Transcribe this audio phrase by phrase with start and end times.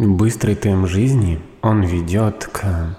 [0.00, 2.96] Быстрый темп жизни, он ведет к...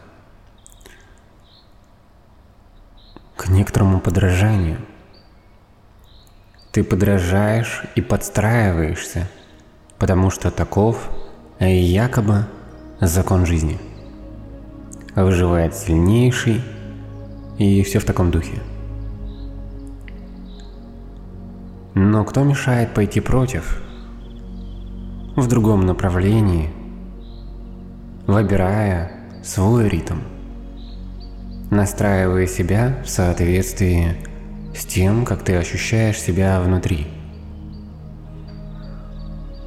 [3.35, 4.77] к некоторому подражанию.
[6.71, 9.27] Ты подражаешь и подстраиваешься,
[9.97, 11.09] потому что таков
[11.59, 12.45] якобы
[12.99, 13.79] закон жизни.
[15.15, 16.61] Выживает сильнейший
[17.57, 18.61] и все в таком духе.
[21.95, 23.81] Но кто мешает пойти против?
[25.35, 26.69] В другом направлении–
[28.31, 29.11] выбирая
[29.43, 30.19] свой ритм,
[31.69, 34.15] настраивая себя в соответствии
[34.73, 37.07] с тем, как ты ощущаешь себя внутри.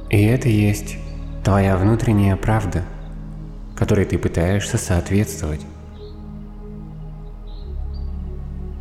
[0.09, 0.97] И это есть
[1.43, 2.83] твоя внутренняя правда,
[3.75, 5.61] которой ты пытаешься соответствовать.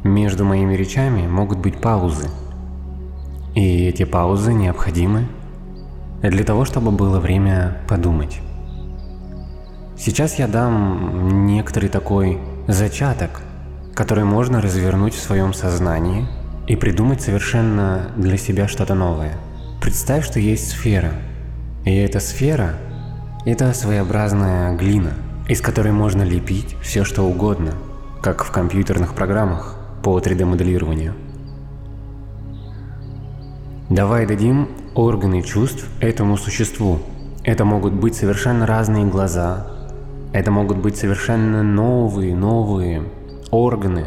[0.03, 2.29] Между моими речами могут быть паузы,
[3.55, 5.27] и эти паузы необходимы
[6.23, 8.41] для того, чтобы было время подумать.
[9.97, 13.43] Сейчас я дам некоторый такой зачаток,
[13.95, 16.27] который можно развернуть в своем сознании
[16.67, 19.35] и придумать совершенно для себя что-то новое.
[19.81, 21.13] Представь, что есть сфера,
[21.85, 22.75] и эта сфера–
[23.47, 25.13] это своеобразная глина,
[25.49, 27.73] из которой можно лепить все что угодно,
[28.21, 31.15] как в компьютерных программах по 3D-моделированию.
[33.91, 36.99] Давай дадим органы чувств этому существу.
[37.45, 39.74] Это могут быть совершенно разные глаза,
[40.35, 43.05] это могут быть совершенно новые, новые
[43.53, 44.07] органы,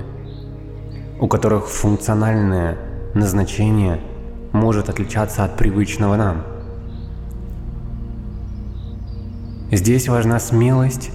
[1.22, 2.78] у которых функциональное
[3.14, 4.02] назначение
[4.52, 6.44] может отличаться от привычного нам.
[9.72, 11.12] Здесь важна смелость,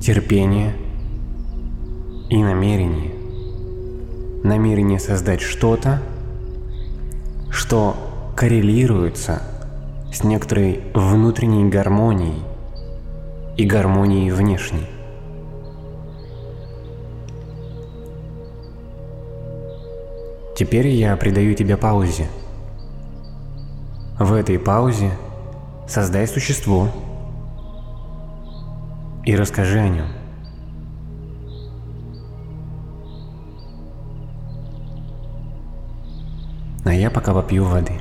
[0.00, 0.76] терпение
[2.30, 3.14] и намерение.
[4.44, 6.00] Намерение создать что-то,
[7.50, 7.96] что
[8.36, 9.42] коррелируется
[10.12, 12.44] с некоторой внутренней гармонией–
[13.56, 14.86] и гармонии внешней.
[20.56, 22.28] Теперь я придаю тебе паузе.
[24.18, 25.10] В этой паузе
[25.88, 26.88] создай существо
[29.24, 30.06] и расскажи о нем.
[36.84, 37.94] А я пока попью воды.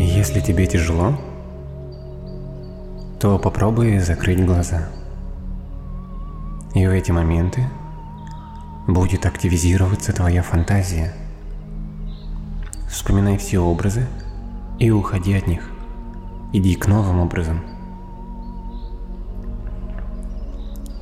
[0.00, 1.18] Если тебе тяжело,
[3.18, 4.90] то попробуй закрыть глаза.
[6.72, 7.68] И в эти моменты
[8.86, 11.12] будет активизироваться твоя фантазия.
[12.88, 14.06] Вспоминай все образы
[14.78, 15.68] и уходи от них.
[16.52, 17.64] Иди к новым образам.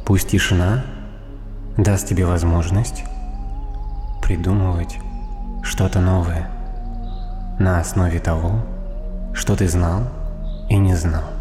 [0.06, 0.86] Пусть тишина
[1.76, 3.04] даст тебе возможность
[4.22, 4.98] придумывать
[5.62, 6.48] что-то новое
[7.58, 8.62] на основе того,
[9.36, 10.02] что ты знал
[10.70, 11.35] и не знал.